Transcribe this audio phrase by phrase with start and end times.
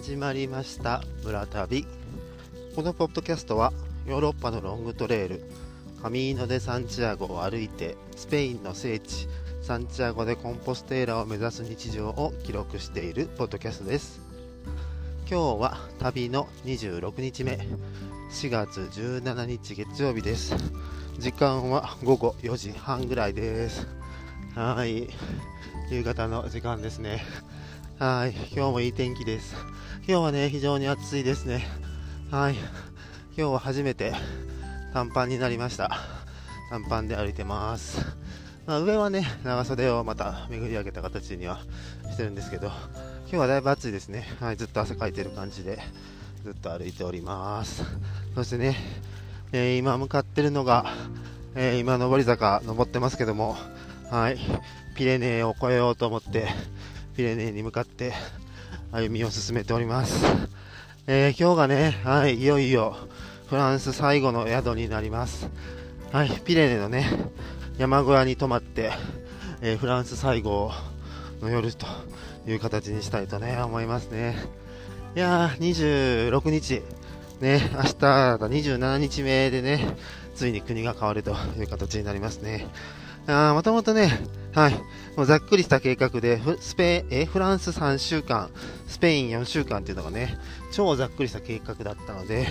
[0.00, 1.02] 始まりました。
[1.24, 1.84] 村旅。
[2.76, 3.72] このポッドキャストは
[4.06, 5.42] ヨーロッパのロングトレイル。
[6.00, 9.26] カミーノ・デ・サンチアゴを歩いてスペインの聖地
[9.60, 14.20] サンチアゴでコンポステーラを目指す日常を記録しているポッドキャストです。
[15.28, 17.58] 今日は旅の26日目。
[18.30, 20.54] 4月17日月曜日です。
[21.18, 23.88] 時間は午後4時半ぐらいです。
[24.54, 25.08] はい。
[25.90, 27.20] 夕方の時間ですね。
[27.98, 29.56] はい今日もいい天気です。
[30.06, 31.66] 今日はね非常に暑いですね。
[32.30, 32.68] はい今
[33.34, 34.12] 日は初めて
[34.94, 35.90] 短パンになりました。
[36.70, 38.06] 短パンで歩いてます。
[38.66, 41.58] まあ、上はね長袖をまた巡り上げた形には
[42.08, 45.80] してるんですけど今日はだいぶ暑いですね、はい、ずっと汗かいてる感じで
[46.44, 47.82] ずっと歩いております。
[48.36, 48.76] そしてね、
[49.50, 50.86] えー、今向かってるのが、
[51.56, 53.56] えー、今上り坂登ってますけども
[54.08, 54.38] はい
[54.94, 56.46] ピレネーを越えようと思って
[57.18, 58.12] ピレネーに向かって
[58.92, 60.24] 歩みを進めております、
[61.08, 62.96] えー、今日がね、はい、いよいよ
[63.48, 65.48] フランス最後の宿になります。
[66.12, 67.10] はいピレネーのね
[67.76, 68.92] 山小屋に泊まって、
[69.62, 70.70] えー、フランス最後
[71.42, 71.88] の夜と
[72.46, 74.36] いう形にしたいとね思いますね。
[75.16, 76.82] いやー26日。
[77.40, 79.96] ね明日が27日目でね
[80.36, 82.68] ついに国が変わるという形になりますね。
[83.30, 84.10] あもともとね、
[84.54, 84.72] はい、
[85.14, 88.48] もうざっくりした計画で、スペえフランス3週間、
[88.86, 90.38] スペイン4週間っていうのがね、
[90.72, 92.46] 超ざっくりした計画だったので、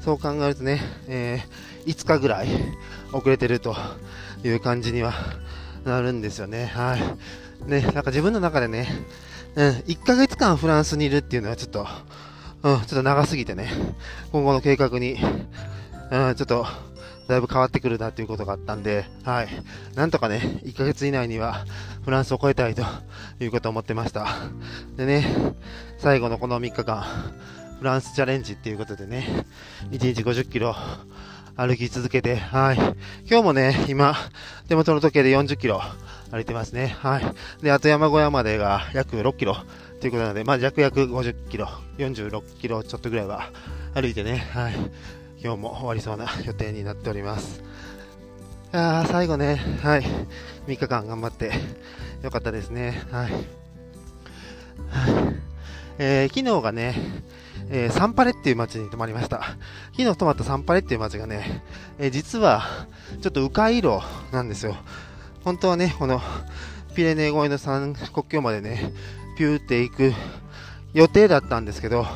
[0.00, 2.48] そう考えるとね、えー、5日ぐらい
[3.12, 3.74] 遅れてると
[4.44, 5.12] いう感じには
[5.84, 6.66] なるんですよね。
[6.66, 7.68] はい。
[7.68, 8.86] ね、なんか自分の中でね、
[9.56, 11.86] うん、1ヶ月間フランスにいるっていうのはちょっと、
[12.62, 13.68] うん、ちょっと長すぎてね、
[14.30, 15.18] 今後の計画に、
[16.12, 16.64] うん、ちょっと、
[17.28, 19.48] だいぶ変わってくるなということがあったんで、はい。
[19.94, 21.64] なんとかね、1ヶ月以内には
[22.04, 22.82] フランスを超えたいと
[23.40, 24.26] いうことを思ってました。
[24.96, 25.24] でね、
[25.98, 27.04] 最後のこの3日間、
[27.78, 29.44] フランスチャレンジっていうことでね、
[29.90, 30.74] 1日50キロ
[31.56, 32.76] 歩き続けて、はい。
[33.28, 34.14] 今日もね、今、
[34.68, 35.80] 手元の時計で40キロ
[36.30, 36.96] 歩いてますね。
[37.00, 37.62] はい。
[37.62, 39.56] で、あと山小屋までが約6キロ
[40.00, 41.68] ということなので、まあ、約約50キロ、
[41.98, 43.50] 46キロちょっとぐらいは
[43.94, 44.74] 歩いてね、はい。
[45.44, 47.64] 今日も終わりそうな予定になっております。
[48.70, 50.02] あ最後ね、はい、
[50.68, 51.50] 3日間頑張って
[52.22, 53.02] よかったですね。
[53.10, 53.32] はい。
[53.32, 53.42] はい
[55.98, 56.94] えー、昨日がね、
[57.70, 59.42] えー、サンパレっていう街に泊まりました。
[59.96, 61.64] 昨日泊まったサンパレっていう街がね、
[61.98, 62.62] えー、実は
[63.20, 64.76] ちょっと迂回路なんですよ。
[65.42, 66.20] 本当はね、この
[66.94, 68.92] ピレネー越えの山国境までね、
[69.36, 70.12] ピューって行く
[70.94, 72.06] 予定だったんですけど、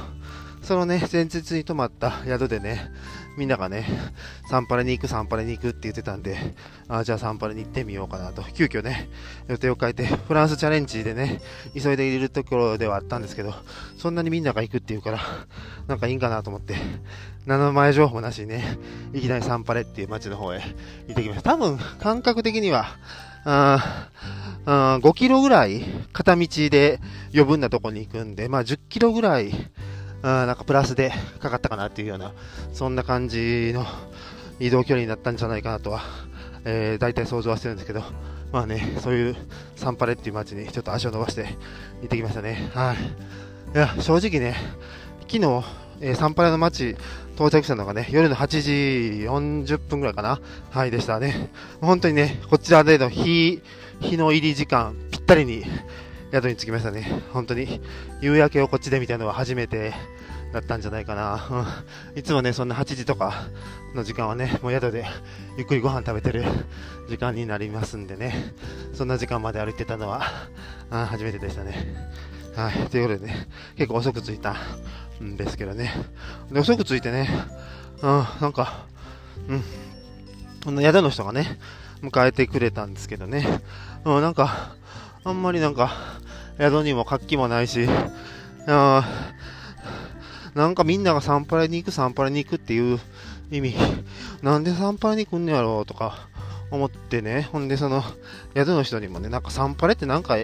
[0.62, 2.90] そのね、前日に泊まった宿でね、
[3.36, 3.86] みんながね、
[4.48, 6.36] サンパレに行く、サンパレに行くって言ってたんで、
[6.88, 9.08] あじゃあサンパレに行ってみようかなと、急遽ね、
[9.48, 11.40] 予定を変えて、フランスチャレンジでね、
[11.74, 13.54] 急いでいるところではあったんですけど、
[13.98, 15.20] そんなにみんなが行くっていうから、
[15.86, 16.74] なんかいいんかなと思って、
[17.44, 18.78] 名前情報なしにね、
[19.12, 20.60] いきなりサンパレっていう街の方へ
[21.08, 21.50] 行ってきました。
[21.52, 22.86] 多分、感覚的には、
[23.44, 24.08] あ
[24.64, 26.98] あ5キロぐらい片道で
[27.32, 29.52] 余分なとこに行くんで、まあ10キロぐらい
[30.28, 32.32] あなんかプラスでかかったかなっていうような、
[32.72, 33.86] そんな感じの
[34.58, 36.02] 移動距離になったんじゃないかなとは、
[36.64, 38.02] えー、大体想像はしてるんですけど、
[38.52, 39.36] まあね、そういう
[39.76, 41.44] サンパレっていう街にちょっと足を伸ばして
[42.00, 42.70] 行ってきましたね。
[42.74, 42.96] はい。
[42.96, 44.56] いや、正直ね、
[45.28, 45.64] 昨日、
[46.00, 46.96] えー、サンパレの街
[47.36, 48.70] 到着したのがね、夜の8時
[49.28, 50.40] 40分ぐらいかな。
[50.70, 51.50] はい、でしたね。
[51.80, 53.62] 本当にね、こちらでの日、
[54.00, 55.64] 日の入り時間、ぴったりに、
[56.32, 57.22] 宿に着きましたね。
[57.32, 57.80] 本当に、
[58.20, 59.94] 夕焼けをこっちで見たのは初めて
[60.56, 61.66] だったんじゃないかな。
[62.14, 63.46] うん、いつもね、そんな8時とか
[63.94, 65.04] の時間はね、もう宿で
[65.58, 66.44] ゆっくりご飯食べてる
[67.10, 68.54] 時間になりますんでね、
[68.94, 70.22] そんな時間まで歩いてたのは、
[70.90, 71.94] あ初めてでしたね。
[72.56, 74.56] はい、ということでね、結構遅く着いた
[75.22, 75.92] んですけどね。
[76.50, 77.28] で遅く着いてね、
[78.00, 78.86] うん、なんか、
[79.48, 79.62] うん、
[80.64, 81.58] この宿の人がね、
[82.00, 83.46] 迎えてくれたんですけどね、
[84.06, 84.74] うん、なんか、
[85.22, 85.92] あんまりなんか、
[86.58, 87.86] 宿にも活気もないし、
[88.66, 89.04] あ
[90.56, 92.98] なんかみんながサンパレに行く、サンパレに行くっていう
[93.50, 93.74] 意味、
[94.42, 96.28] なんでサンパレに来んねやろうとか
[96.70, 98.02] 思ってね、ほんでその、
[98.56, 100.38] 宿の人にもね、なんかサンパレってなんか、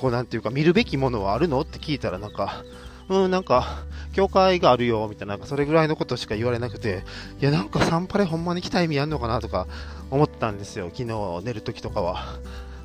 [0.00, 2.62] こうなんていうか見るべきものはあるのって聞いたらなんか、
[3.08, 7.02] うん、なんか、教会があるよ、みたいな、なんかそれぐらいのことしか言われなくて、
[7.40, 9.66] いや、なんかサンパレほんまに来た意味あんのかなとか
[10.12, 12.38] 思ったんですよ、昨日寝るときとかは。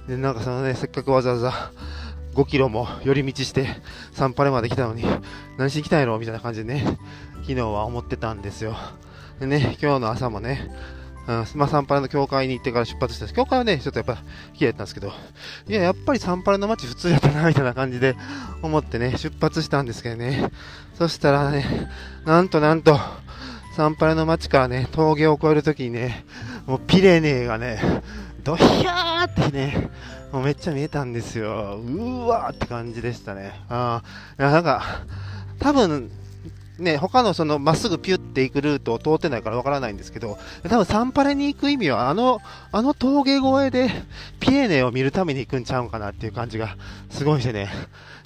[0.08, 1.72] で、なんかそのね、せっかくわざわざ
[2.38, 3.68] 5キロも寄り道して
[4.12, 5.04] サンパレまで来たのに、
[5.58, 6.86] 何しに来たんやろみたいな感じでね、
[7.42, 8.76] 昨日は思ってたんですよ。
[9.40, 10.70] でね、今日の朝もね、
[11.28, 13.36] うん、まあ、サンパレの教会に行ってから出発したんです。
[13.36, 14.18] 教会はね、ちょっとやっぱ、
[14.54, 15.12] 綺麗だったんですけど、
[15.68, 18.16] いや、やっぱりサンパレの街普通やったな、みたいな感じで
[18.62, 20.52] 思ってね、出発したんですけどね。
[20.94, 21.90] そしたらね、
[22.24, 23.00] なんとなんと、
[23.76, 26.24] サンパレの街からね、峠を越えるときにね、
[26.68, 28.04] もうピレネーがね、
[28.44, 29.90] ドヒャーってね、
[30.32, 31.78] もうめっちゃ見えたんですよ。
[31.78, 33.54] うわーって感じでしたね。
[33.70, 34.04] あ
[34.38, 34.84] あ、なんか、
[35.60, 36.12] 多分、
[36.80, 40.38] ね、他のそのまっすぐピュって行くルートを通ってないからわからないんですけど、
[40.68, 42.40] 多分サンパレに行く意味はあの、
[42.72, 43.90] あの峠越えで
[44.40, 46.78] ピエーネを見るために行くんちゃうんかなっていう感じが
[47.10, 47.70] すごいしてね。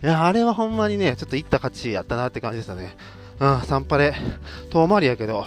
[0.03, 2.95] いや、あれはほんまにね、ちょっと行った価値やったなって感じでしたね。
[3.39, 4.15] うん、サンパレ、
[4.69, 5.45] 遠回りやけど、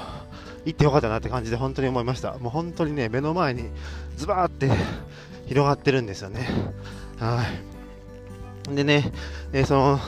[0.64, 2.38] 行ってよかったなって感じで本当に思いました。
[2.38, 3.64] もう本当にね、目の前に
[4.16, 4.70] ズバーって
[5.46, 6.48] 広がってるんですよね。
[7.18, 7.44] は
[8.70, 8.74] い。
[8.74, 9.12] でね、
[9.52, 10.00] えー、その、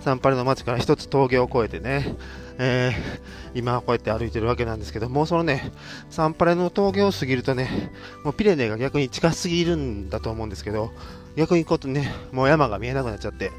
[0.00, 2.16] サンパレの街から一つ峠を越えてね、
[2.58, 5.70] えー、今こうやって歩いてるわけなんですけども、そのね、
[6.10, 7.92] サンパレの峠を過ぎるとね、
[8.24, 10.90] もうピレネが逆に近すぎるんだと思うんですけど、
[11.36, 13.52] 逆にこうとね、もう山が見えなくなっちゃって、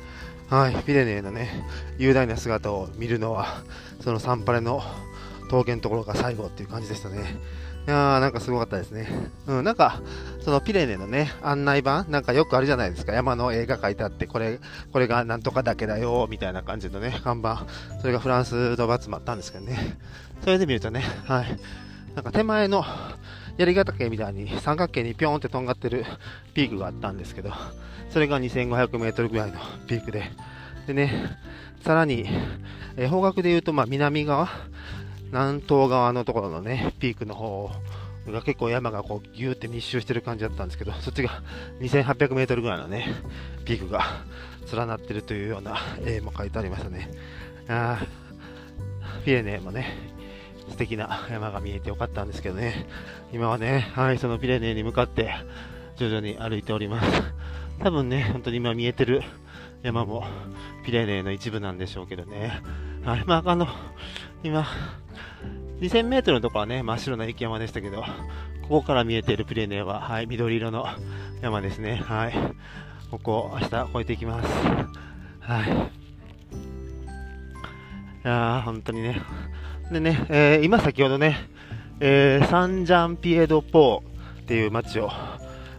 [0.50, 1.64] はい、ピレネのね、
[1.98, 3.64] 雄大な姿を見るのは、
[4.02, 4.82] そのサンパレの
[5.50, 7.38] 峠のところが最後っていう感じでしたね。
[7.90, 9.08] いやー、なんかすごかったですね。
[9.48, 10.00] うん、なんか、
[10.46, 13.14] そのピレネのね、案内板、なんかよくあるじゃないですか。
[13.14, 14.60] 山の絵が描いてあって、これ、
[14.94, 17.66] これがなんとかだけだよ、みたいな感じのね、看板。
[18.00, 19.98] それがフランスのバツもあったんですけどね。
[20.44, 21.46] それで見るとね、はい。
[22.14, 22.86] なんか手前の
[23.58, 26.06] 槍ヶ岳みたいに三角形にピョーンってとんがってる
[26.54, 27.52] ピークがあったんですけど、
[28.12, 29.58] それが2500メートルぐらいの
[29.88, 30.30] ピークで、
[30.86, 31.40] でね、
[31.84, 32.30] さらに、
[32.98, 34.48] え方角で言うと、まあ、南側、
[35.32, 37.70] 南東側のところのね、ピークの方
[38.28, 41.42] が結構山がこうギューって密集してる感じだったんですけど、 そっちが
[41.80, 43.08] 2800メートルぐらいのね、
[43.66, 44.04] ピークが
[44.74, 47.12] 連なってるというような絵も書いてありましたね。
[47.68, 48.00] あ
[49.24, 49.98] フィレネもね、
[50.70, 52.88] 素敵な山が見えてよかったんですけどね、
[53.32, 55.34] 今はね、はい、そのピレネに向かって
[55.98, 57.24] 徐々に歩いております。
[57.80, 59.22] 多分ね、本当に今見えてる
[59.84, 60.26] 山も
[60.86, 62.62] ピレネの一部なんでしょうけどね。
[63.04, 63.68] はい、まあ、あの、
[64.44, 64.66] 今、
[65.82, 68.06] 2000メートルのところはね、真っ白な雪山でしたけど、こ
[68.70, 70.86] こから見えているプレーネは、はい、緑色の
[71.42, 71.96] 山ですね。
[71.96, 72.34] はい。
[73.10, 74.50] ここを明日越えていきます。
[75.40, 75.72] はい。
[75.72, 75.74] い
[78.24, 79.22] やー、本当にね。
[79.92, 81.50] でね、えー、今先ほどね、
[82.00, 85.10] えー、サンジャンピエドポーっていう街を、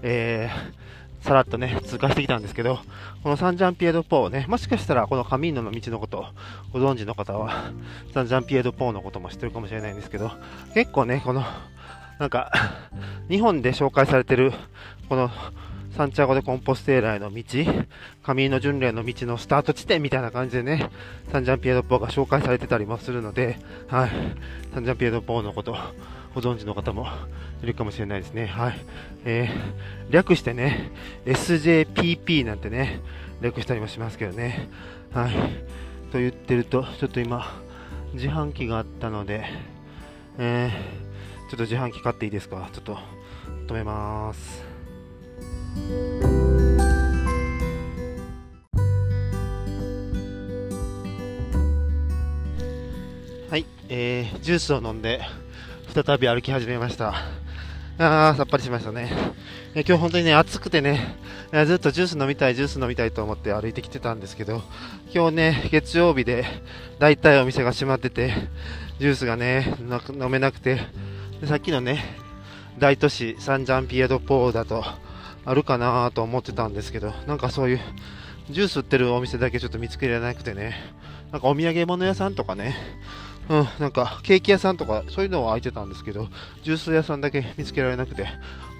[0.02, 0.79] えー、
[1.20, 2.78] さらっとね、通過してきたんですけど、
[3.22, 6.24] このサンジャンピエドポーね、もしかしたらこのカミーノの道のことを
[6.72, 7.72] ご存知の方は、
[8.14, 10.30] サンジャンピエドポーのことも知ってるかもしれないんですけど、
[10.74, 11.44] 結構ね、この、
[12.18, 12.50] なんか、
[13.28, 14.52] 日本で紹介されてる、
[15.08, 15.30] この、
[15.96, 17.42] サンチャゴでコンポステーラへの道、
[18.22, 20.88] カミーノ巡礼の道のスタート地点みたいな感じでね、
[21.30, 23.58] サンジャンピエドポーが紹介されてたりもするので、
[23.88, 24.10] はい、
[24.72, 25.76] サンジャンピエドポーのこと、
[26.34, 27.08] ご存知の方も
[27.62, 28.46] いるかもしれないですね。
[28.46, 28.80] はい。
[29.24, 30.90] えー、略してね、
[31.26, 33.00] SJPP なんてね、
[33.40, 34.68] 略したりもしますけどね。
[35.12, 35.32] はい。
[36.12, 37.44] と言ってると、ちょっと今、
[38.14, 39.44] 自販機があったので、
[40.38, 42.68] えー、ちょっと自販機買っていいですか？
[42.72, 42.98] ちょっと
[43.66, 44.64] 止めます。
[53.50, 55.22] はい、えー、ジュースを飲んで、
[55.92, 57.14] 再び歩き始めました。
[57.98, 59.10] あー、さっぱりしましたね。
[59.74, 61.16] え今日本当にね、暑くてね、
[61.66, 64.62] ずっとジュース飲みたい、ジュース飲みたいと思って歩いてきてたんですけど、
[65.12, 66.44] 今日ね、月曜日で、
[67.00, 68.32] 大体お店が閉まってて、
[69.00, 69.74] ジュースがね、
[70.10, 70.80] 飲めなくて、
[71.40, 72.04] でさっきのね、
[72.78, 74.84] 大都市、サンジャンピエドポーだと、
[75.44, 77.80] あるかなと思ってたんですけど、なんかそういう、
[78.48, 80.76] ジュース売ってるお店だけちょっと見つけられなくてね、
[81.32, 82.76] なんかお土産物屋さんとかね、
[83.50, 86.28] うん、なんかケーキ屋さんとかそういうのは空いてたんですけど、
[86.62, 88.28] ジュース屋さんだけ見つけられなくて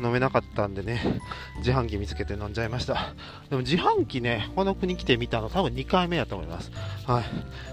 [0.01, 1.21] 飲めなかったんでね、
[1.59, 3.13] 自販機見つけて飲んじゃいました。
[3.49, 6.71] でも自販機ね、この国来て見たの多分2回目やと思います。
[7.05, 7.25] はい。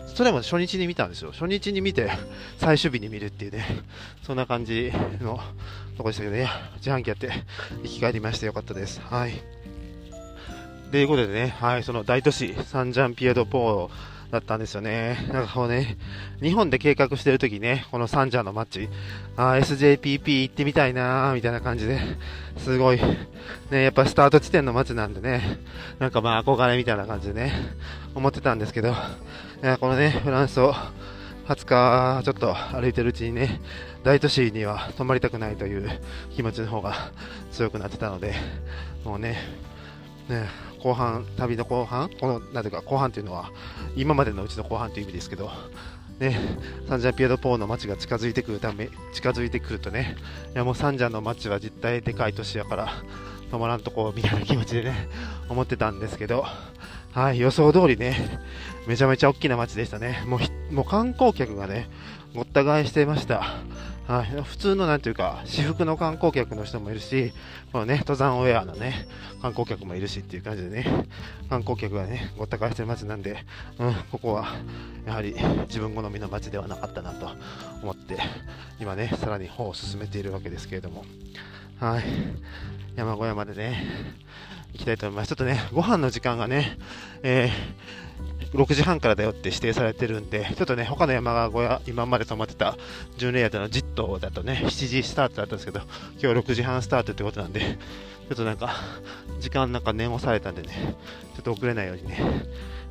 [0.08, 1.32] それも初日に見たんですよ。
[1.34, 2.10] 初日に見て、
[2.58, 3.63] 最終日に見るっていうね、
[4.24, 5.39] そんな感じの
[5.98, 7.30] とこでしたけどね、自販機やって
[7.84, 9.00] 生き返りましてよかったです。
[9.01, 9.39] はい。
[10.89, 15.29] ということでね、はい、その大都市、サンジャンピエドポーだったんですよね。
[15.31, 15.98] なんかこうね、
[16.41, 18.89] 日本で計画してる時ね、このサンジャーのマッチ、
[19.38, 22.00] あ SJPP 行ってみたいなーみたいな感じで、
[22.57, 23.00] すごい、
[23.72, 25.60] ね、やっぱスタート地点の街なんでね、
[26.00, 27.53] なんかまあ憧れみたいな感じでね、
[28.15, 28.93] 思ってたんですけど、
[29.79, 30.74] このね、フランスを
[31.48, 33.62] 20日ちょっと歩いてるうちにね、
[34.03, 35.89] 大都市には泊まりたくないという
[36.36, 37.12] 気持ちの方が
[37.51, 38.34] 強くなってたので、
[39.05, 39.38] もうね、
[40.27, 40.50] ね、
[40.88, 43.51] 後半、旅の後半、この、なんていうか、後半っていうのは、
[43.98, 45.51] 今までのうちの後半という意味ですけど、
[46.20, 46.39] ね、
[46.88, 50.15] サンジャンピエドポーの街が近づいてくるため、近づいてくるとね、
[50.53, 52.88] いやもうサンジャンの街は実態でかい都市やから、
[53.51, 55.10] 止まらんとこみたいな気持ちでね、
[55.50, 56.46] 思ってたんですけど、
[57.12, 58.39] はい、予想通りね、
[58.88, 60.24] めちゃめちゃ大きな街でしたね。
[60.25, 60.39] も
[60.72, 61.89] う、もう観光客がね、
[62.34, 63.44] ごった返していました。
[64.07, 67.33] はい、普通のなんていうか、私服の観光客の人もいるし、
[67.73, 69.05] このね、登山ウェアのね、
[69.41, 70.85] 観光客もいるしっていう感じでね、
[71.49, 73.43] 観光客がね、ごった返してる街なんで、
[73.77, 74.47] うん、ここは、
[75.05, 75.35] やはり
[75.67, 77.29] 自分好みの街ではなかったなと
[77.83, 78.17] 思って、
[78.79, 81.03] 今ね、さらに歩を進めているわけですけれども、
[81.81, 82.03] はい、
[82.95, 83.83] 山小屋までね、
[84.71, 85.27] 行きたいと思います。
[85.27, 86.77] ちょっとね、ご飯の時間がね、
[87.23, 88.06] えー
[88.54, 92.77] 6時半からだよって指定されてるんで、ちょっとね、他の山小屋、今まで泊まってた
[93.18, 95.82] 巡礼宿のジットだとね、7時スタートだったんですけど、
[96.22, 98.75] 今日6時半スタートってことなんで、ちょっとなんか、
[99.39, 100.96] 時間なんか念をされたんでね、
[101.36, 102.18] ちょっと遅れないようにね、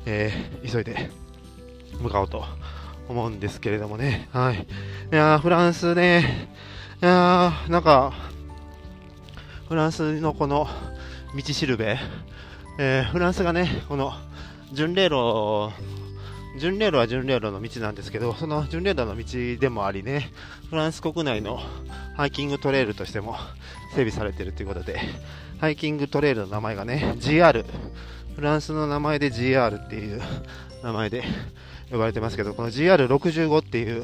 [0.05, 1.09] えー、急いで
[1.99, 2.45] 向かおうと
[3.09, 4.67] 思うんですけれどもね、はい。
[5.11, 6.49] いやフランスね、
[7.01, 8.13] いやなんか、
[9.67, 10.67] フランスのこの
[11.35, 11.97] 道しるべ、
[12.79, 14.13] えー、フランスがね、この
[14.73, 15.71] 巡礼路、
[16.59, 20.29] 巡礼路は巡礼路の道なんですけど、その巡礼路の道でもありね、
[20.69, 21.59] フランス国内の
[22.17, 23.37] ハイキングトレイルとしても
[23.91, 24.99] 整備されているということで、
[25.61, 27.65] ハイキングトレイルの名前がね、GR、
[28.35, 30.21] フランスの名前で GR っていう
[30.83, 31.23] 名前で
[31.89, 34.03] 呼ばれてますけど、この GR65 っていう、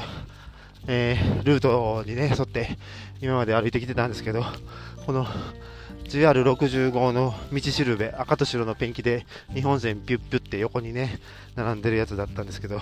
[0.87, 2.77] えー、ルートにね、沿って
[3.21, 4.45] 今まで歩いてきてたんですけど、
[5.05, 5.27] この
[6.05, 11.19] JR65 の道しるべ、赤と白のペンキで日本線ピュッピュって横にね、
[11.55, 12.79] 並んでるやつだったんですけど、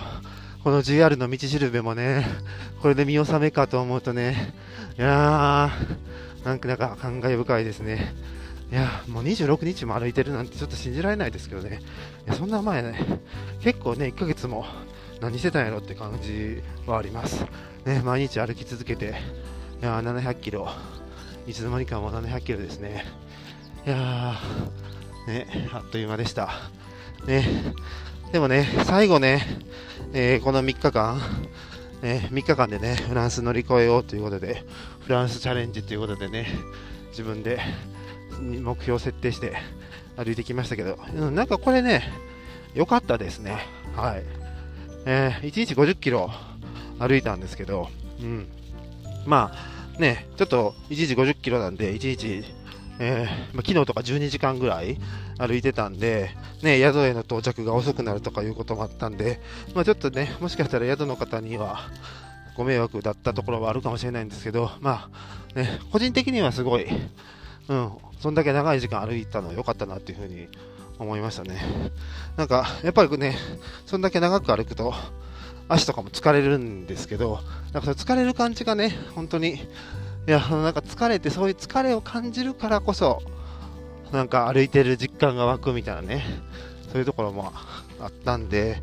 [0.62, 2.26] この JR の道しるべもね、
[2.80, 4.54] これで見納めかと思うとね、
[4.98, 8.14] いやー、なんかなんか感慨深いですね。
[8.70, 11.80] いや、もう26日も歩いてるなんてちょっと信じられないですけどね。
[12.26, 13.20] いや、そんな前ね、
[13.60, 14.64] 結構ね、1ヶ月も
[15.20, 17.44] 何してたんやろって感じはあります。
[17.84, 19.14] ね、毎日歩き続けて、
[19.80, 20.68] いや700キロ、
[21.46, 23.04] いつの間にかもう700キロですね。
[23.84, 26.50] いやー、ね、あっという間でした。
[27.26, 27.74] ね、
[28.32, 29.44] でもね、最後ね、
[30.12, 31.18] えー、この3日間、
[32.00, 34.64] ね、3日間でね、フランス乗り越えようということで、
[35.00, 36.46] フランスチャレンジということでね、
[37.10, 37.60] 自分で
[38.40, 39.56] 目標を設定して
[40.16, 40.96] 歩いてきましたけど、
[41.30, 42.02] なんかこれね、
[42.74, 43.58] 良かったですね。
[43.96, 44.22] はい。
[45.06, 46.30] えー、1日50キロ
[46.98, 47.88] 歩いたんですけど、
[48.20, 48.48] うん。
[49.26, 52.44] まあ、ね、ちょっと1日50キロなんで、1日
[52.98, 54.98] えー、ま、昨日とか12時間ぐらい
[55.38, 56.30] 歩いてたんで、
[56.62, 59.40] ね、宿への到着が遅くなるとかいうこともあったんで、
[59.74, 61.80] ま、ちょっとね、もしかしたら宿の方には
[62.56, 65.08] ご迷惑だったところはあるかもしれないんですけど、ま
[65.54, 66.86] あ、ね、個人的にはすごい、
[67.68, 70.48] うん、そんだけ長い時間歩いたのは良かったなっていうふうに
[70.98, 71.60] 思いましたね。
[72.36, 73.36] なんか、やっぱりね、
[73.86, 74.94] そんだけ長く歩くと、
[75.72, 77.40] 足とかも疲れるんですけど、
[77.72, 79.66] なんかそ疲れる感じがね、本当に
[80.24, 83.22] いや、なんか疲れて、そういう疲れを感じるからこそ、
[84.12, 86.24] なんか歩いてる実感が湧くみたいなね、
[86.92, 87.52] そういうところも
[87.98, 88.80] あったんで、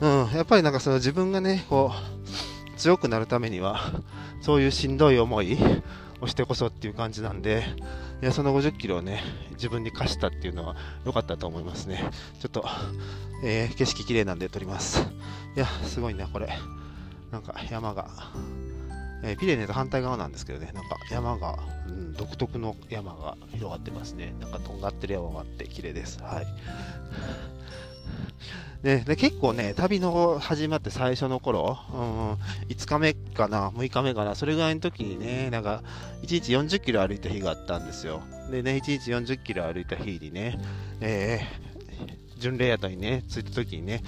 [0.00, 3.92] うん、やっぱりなんかその自分がね、こう、強くなるためには、
[4.40, 5.56] そういうしんどい思い
[6.20, 7.64] をしてこそっていう感じなんで、
[8.20, 12.10] いや、その50キロをね、自分に課したっていうのは良かったと思いますね。
[12.40, 12.66] ちょっと、
[13.42, 15.00] えー、景色綺麗なんで撮ります。
[15.56, 16.48] いや、すごいな、これ。
[17.30, 18.08] なんか山が。
[19.22, 24.34] えー、ピレネと反対側なんですけどね、なんか山が、うん、独特の山が広がってますね。
[24.40, 26.22] なんかとんがってる山があって綺麗です。
[26.22, 26.46] はい。
[28.82, 32.32] でで結構ね、旅の始まって最初の頃、うん、
[32.68, 35.82] 5日目かな、6日目かな、それぐらいの時にね、なんか
[36.22, 38.22] 1日40キロ歩いた日があったんですよ。
[38.50, 40.58] でね、1日40キロ歩いた日にね、
[41.02, 41.79] えー、
[42.40, 44.02] 巡礼宿にね、着いた時にね、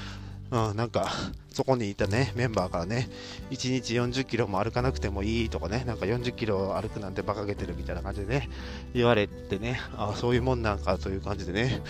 [0.50, 1.10] うん、なんか、
[1.50, 3.08] そこにいたね、メンバーからね、
[3.50, 8.50] 1日40キロも歩かなくてもいいとかね、なんか40キロ歩くなんて馬鹿げてるみたいな感じでね、
[8.94, 11.80] 言われてね、あそういうもんなんかという感じでね、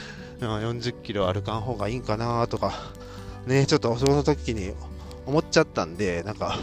[0.41, 2.73] うん、40キロ歩かん方がいいんかなとか、
[3.47, 4.73] ね、ちょっとその時に
[5.27, 6.59] 思っちゃったんで、なんか、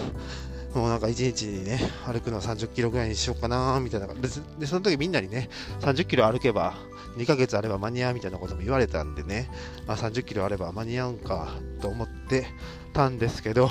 [0.74, 4.08] もうなんか1日にね、歩くの30キロぐらいにしようかなみたいな。
[4.08, 4.28] で、
[4.68, 5.50] その時みんなにね、
[5.82, 6.76] 30キロ歩けば
[7.20, 9.50] 2ヶ月あれば間に合うみたいなことも言われたんでね、
[9.86, 11.50] まあ、30キロあれば間に合うんか
[11.82, 12.48] と思って
[12.94, 13.70] たんですけど、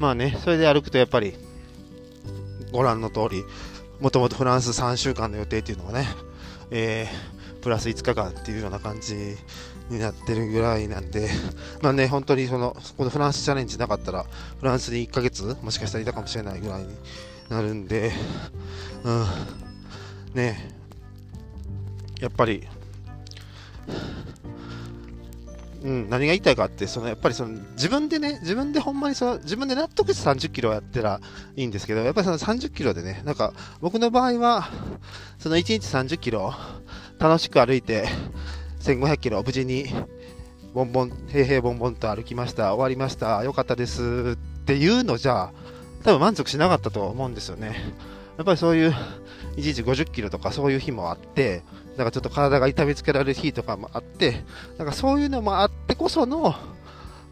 [0.00, 1.34] まあね、それで歩くとやっぱり、
[2.72, 3.44] ご覧の通り、
[4.00, 6.06] もともとフランス3週間の予定っていうのがね、
[6.72, 9.36] えー、プラス5日間っていうような感じ
[9.88, 11.30] になってるぐらいなんで、
[11.82, 14.24] まあね、本当にその、このフランスチャレンジなかったら、
[14.58, 16.88] フランスに1ヶ月、もしかしたらいたかもしれないぐらいに
[17.48, 18.10] なるんで、
[19.04, 19.24] うん、
[20.34, 20.75] ね、
[22.20, 22.66] やっぱり、
[25.82, 31.20] うん、何が言いたいかって、そのやっぱりその自分でね、自分でほんまにその自分で納得して30キロやったら
[31.54, 34.68] いいんですけど、やっぱりその30キロでね、なんか僕の場合は、
[35.38, 36.52] その1日30キロ
[37.18, 38.08] 楽しく歩いて、
[38.80, 39.86] 1500キロ無事に
[40.74, 45.52] ボンボン、平々ボンボンと歩きました、終わりました、よかったですっていうのじゃ、
[46.02, 47.76] 多分満足しなかったと思うんですよね。
[48.36, 48.94] やっぱりそういう、
[49.56, 51.62] 1日50キロとかそういう日もあって、
[51.96, 54.44] なんかちょっと体が痛めつけられる日とかもあって、
[54.78, 56.54] なんかそういうのもあってこその、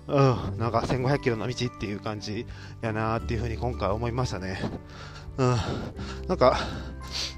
[0.07, 2.47] うん、なんか1500キロの道っていう感じ
[2.83, 4.61] やなっていうふうに今回思いましたね。
[5.37, 5.57] うん、
[6.29, 6.59] なんか、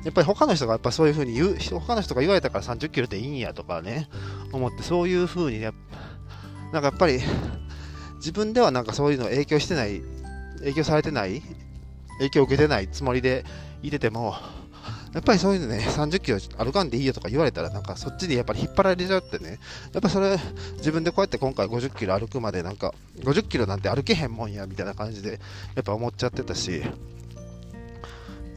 [0.05, 4.09] やっぱり他の人がやっぱそういうふうに言う、他の人が言われたから30キロでいいんやとかね、
[4.53, 5.73] 思ってそういうふうにね、
[6.73, 7.21] なんかやっぱり
[8.17, 10.03] 自分ではなんかそういうの影響してない、
[10.59, 11.43] 影響されてない、
[12.19, 13.45] 影響を受けてないつもりで
[13.83, 14.35] いてても、
[15.17, 19.59] やっぱりそういうのね、30キロ歩かんでいいよとか言われたら、なんかそっちにやっぱり引っ張られちゃってね、
[19.95, 20.37] やっぱそれ、
[20.77, 25.41] 自分でこうやって今回50キロ歩くまで、なんか、50キロなんて歩けへんもんや、みたいな感じで、
[25.75, 26.83] やっぱ思っちゃってたし、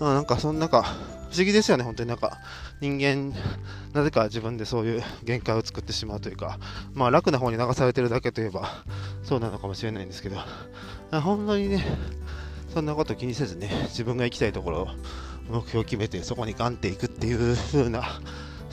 [0.01, 0.83] あなんか、そんなか、
[1.31, 2.39] 不思議ですよね、本当になんか、
[2.81, 3.33] 人間、
[3.93, 6.59] なぜか自分でそういう限界を作ってしまうというか、
[6.93, 8.83] まあ楽な方に流されてるだけといえば、
[9.23, 10.35] そうなのかもしれないんですけど、
[11.21, 11.85] 本当にね、
[12.73, 14.87] そんなこと気にせずね、自分が行きたいところを
[15.49, 18.03] 目標を決めてそこにガンっていくっていう風な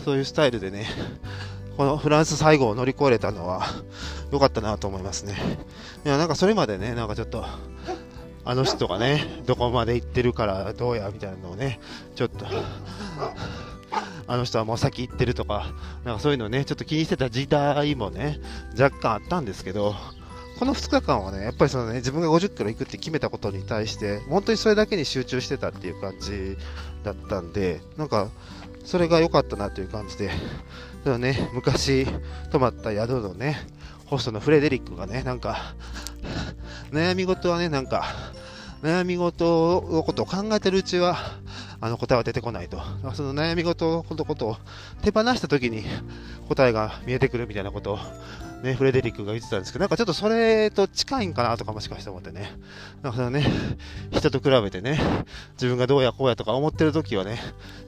[0.04, 0.86] そういうスタイルでね
[1.76, 3.66] このフランス最後を乗り越えれたのは
[4.30, 5.34] 良かったなと思いますね。
[6.04, 7.44] いやなんかそれまでねなんかちょっと
[8.44, 11.80] あの人がねどこまで行ってるからどうやみたいなのをね
[12.14, 12.46] ちょっと
[14.28, 15.72] あの人はもう先行ってるとか、
[16.04, 18.40] なんかそういうのね、ちょっと気にしてた時代もね、
[18.78, 19.94] 若干あったんですけど、
[20.58, 26.56] この2日間はね、やっぱりそのね、自分が50キロ行くって決めたことに対して、本当にそれだけに集中してたっていう感じ
[27.04, 28.30] だったんで、なんか、
[28.84, 30.30] それが良かったなという感じで、
[31.04, 32.06] ただね、昔
[32.50, 33.66] 泊まった宿のね、
[34.06, 35.74] ホストのフレデリックがね、なんか、
[36.90, 38.06] 悩み事はね、なんか、
[38.82, 41.18] 悩み事のことを考えてるうちは、
[41.80, 42.80] あの答えは出てこないと。
[43.14, 44.56] その悩み事のことを
[45.02, 45.84] 手放した時に
[46.48, 47.98] 答えが見えてくるみたいなことを
[48.66, 52.50] ね、フレデリックが言ってたんですけど、なんかちょっとそれと近いんかなとかもしかして思ってね。
[53.02, 53.46] だからね、
[54.12, 55.00] 人と比べてね、
[55.52, 57.38] 自分がどうやこうやとか思ってる時はね、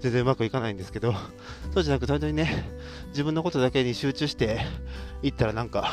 [0.00, 1.14] 全然うまくいかないんですけど、
[1.74, 2.64] そうじゃなくて本当にね、
[3.09, 4.64] 自分のことだけに集中して
[5.22, 5.90] いったらなんか、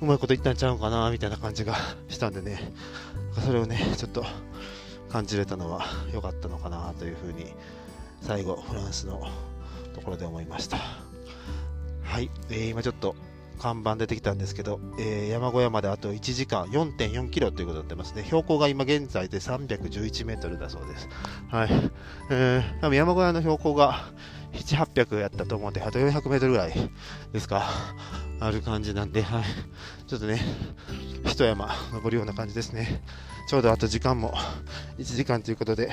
[0.00, 1.74] うまいこと言ったんちゃうかなみたいな感じが
[2.08, 2.72] したんでね、
[3.44, 4.24] それをね、ちょっと
[5.10, 7.52] 感じれたのは良かったのかなというふうに、
[8.22, 9.28] 最後、フランスの
[9.94, 10.78] ところで思いました。
[12.08, 13.14] はい、えー、今ちょっと
[13.58, 18.24] 看板出てきたんですけど、えー、山小屋まであと1時間4.4キロということになってますね。
[18.24, 21.08] 標高が今現在で311メートルだそうです。
[21.50, 21.68] はい。
[22.30, 24.12] えー、多分山小屋の標高が
[24.52, 26.72] 7、800やったと思うんで、あと400メートルぐらい
[27.32, 27.68] ですか。
[28.40, 29.44] ある感じなんで、はい。
[30.06, 30.40] ちょっとね、
[31.24, 33.02] 一山登るような感じですね。
[33.48, 34.34] ちょうどあと時間も
[34.98, 35.90] 1時間ということで、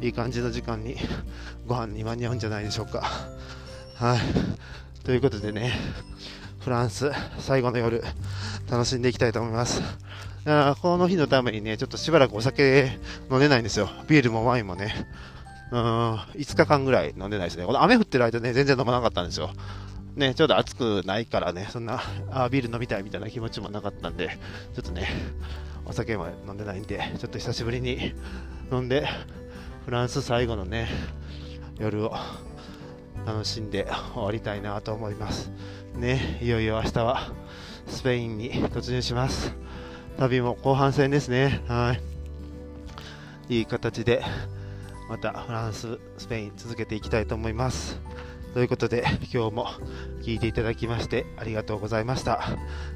[0.00, 0.96] いい感じの時間に
[1.66, 3.02] ご飯に間に合うんじゃないでしょうか。
[3.94, 4.18] はい。
[5.04, 5.72] ということでね、
[6.60, 8.02] フランス最後の夜
[8.70, 9.82] 楽しんでいきたいと思います。
[10.46, 12.98] あこの日のためにねちょっとしばらくお酒
[13.30, 13.90] 飲んでないんですよ。
[14.08, 14.94] ビールもワインもね。
[15.72, 17.64] うん5日間ぐらい飲んでないですね。
[17.66, 19.50] この雨降ってる間ね全然飲まなかったんですよ。
[20.16, 24.38] ね、ちょうど暑くないからね、そんなあビール飲みたいみたいな気持ちもなかったんで、
[24.74, 25.08] ちょっとね、
[25.86, 28.12] お酒も飲んでないんで、ちょっと久しぶりに
[28.72, 29.06] 飲んで、
[29.84, 30.88] フランス最後のね、
[31.78, 32.14] 夜を
[33.24, 35.50] 楽しんで終わりたいなと思います。
[35.94, 37.32] ね、いよいよ明日は
[37.86, 39.52] スペインに突入します。
[40.18, 41.62] 旅も後半戦ですね。
[41.66, 41.96] は
[43.48, 43.54] い。
[43.58, 44.22] いい形で、
[45.08, 48.00] またフランス、スペイン続けていきたいと思います。
[48.54, 49.66] ということで、今日も
[50.22, 52.42] 聞いていただきましてありがとうございました。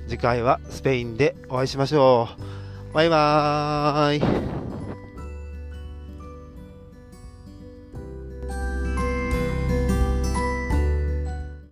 [0.08, 2.28] 次回はスペインでお会いしましょ
[2.90, 2.94] う。
[2.94, 4.53] バイバーイ。